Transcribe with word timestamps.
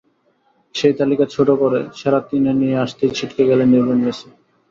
সেই 0.75 0.93
তালিকাটা 0.99 1.33
ছোট 1.35 1.49
করে 1.61 1.79
সেরা 1.99 2.19
তিনে 2.29 2.51
নিয়ে 2.59 2.75
আসতেই 2.85 3.15
ছিটকে 3.17 3.43
গেলেন 3.49 3.67
লিওনেল 3.71 3.99
মেসি। 4.03 4.27